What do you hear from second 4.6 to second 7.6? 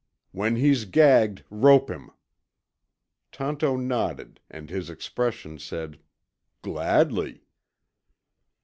his expression said, "Gladly."